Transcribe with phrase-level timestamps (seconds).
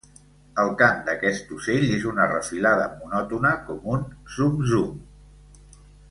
[0.61, 4.97] El cant d'aquest ocell és una refilada monòtona com un zum-zum.